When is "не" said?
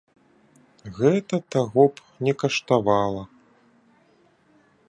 2.29-2.33